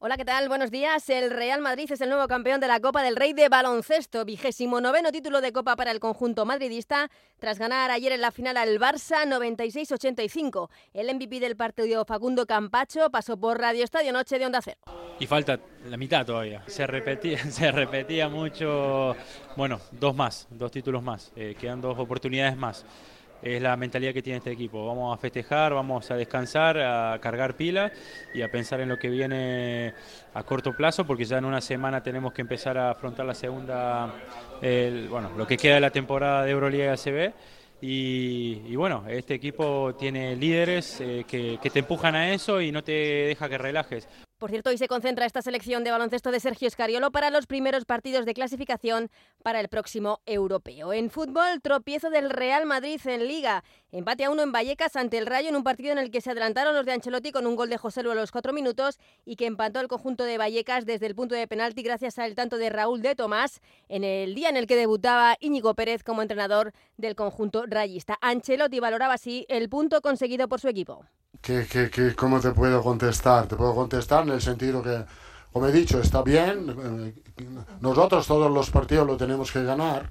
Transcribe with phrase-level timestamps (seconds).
[0.00, 0.48] Hola, ¿qué tal?
[0.48, 1.10] Buenos días.
[1.10, 4.80] El Real Madrid es el nuevo campeón de la Copa del Rey de baloncesto, vigésimo
[4.80, 8.78] noveno título de Copa para el conjunto madridista, tras ganar ayer en la final al
[8.78, 10.70] Barça 96-85.
[10.94, 14.78] El MVP del partido Facundo Campacho pasó por Radio Estadio Noche de Onda Cero.
[15.18, 16.62] Y falta la mitad todavía.
[16.68, 19.16] Se repetía, se repetía mucho.
[19.56, 21.32] Bueno, dos más, dos títulos más.
[21.34, 22.86] Eh, quedan dos oportunidades más
[23.42, 24.86] es la mentalidad que tiene este equipo.
[24.86, 27.92] Vamos a festejar, vamos a descansar, a cargar pilas
[28.34, 29.94] y a pensar en lo que viene
[30.34, 34.12] a corto plazo, porque ya en una semana tenemos que empezar a afrontar la segunda,
[34.60, 37.32] bueno, lo que queda de la temporada de Euroliga y ACB.
[37.80, 42.92] Y, bueno, este equipo tiene líderes eh, que te empujan a eso y no te
[42.92, 44.08] deja que relajes.
[44.38, 47.84] Por cierto, hoy se concentra esta selección de baloncesto de Sergio Escariolo para los primeros
[47.84, 49.10] partidos de clasificación
[49.42, 50.92] para el próximo europeo.
[50.92, 53.64] En fútbol, tropiezo del Real Madrid en Liga.
[53.90, 56.30] Empate a uno en Vallecas ante el Rayo en un partido en el que se
[56.30, 59.34] adelantaron los de Ancelotti con un gol de José Lu a los cuatro minutos y
[59.34, 62.70] que empató el conjunto de Vallecas desde el punto de penalti gracias al tanto de
[62.70, 67.16] Raúl de Tomás en el día en el que debutaba Íñigo Pérez como entrenador del
[67.16, 68.16] conjunto rayista.
[68.20, 71.04] Ancelotti valoraba así el punto conseguido por su equipo.
[71.40, 73.46] ¿Qué, cómo te puedo contestar?
[73.46, 75.04] Te puedo contestar en el sentido que,
[75.52, 77.14] como he dicho, está bien.
[77.80, 80.10] Nosotros todos los partidos lo tenemos que ganar.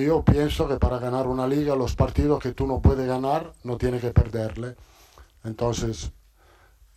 [0.00, 3.76] Yo pienso que para ganar una liga, los partidos que tú no puedes ganar, no
[3.76, 4.76] tienes que perderle.
[5.42, 6.12] Entonces,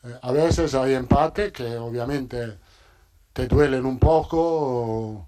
[0.04, 2.58] eh, a veces hay empate que obviamente
[3.34, 5.28] te duelen un poco,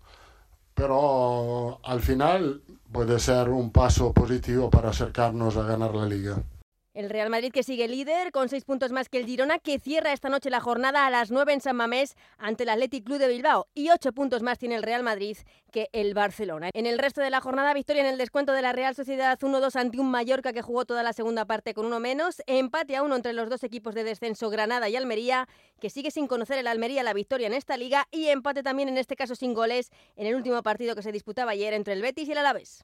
[0.76, 6.38] pero al final puede ser un paso positivo para acercarnos a ganar la liga.
[6.96, 10.12] El Real Madrid que sigue líder con seis puntos más que el Girona que cierra
[10.12, 13.28] esta noche la jornada a las nueve en San Mamés ante el Athletic Club de
[13.28, 15.38] Bilbao y ocho puntos más tiene el Real Madrid
[15.72, 16.72] que el Barcelona.
[16.74, 19.76] En el resto de la jornada victoria en el descuento de la Real Sociedad 1-2
[19.76, 23.16] ante un Mallorca que jugó toda la segunda parte con uno menos, empate a uno
[23.16, 25.48] entre los dos equipos de descenso Granada y Almería
[25.80, 28.98] que sigue sin conocer el Almería la victoria en esta liga y empate también en
[28.98, 32.28] este caso sin goles en el último partido que se disputaba ayer entre el Betis
[32.28, 32.78] y el Alavés.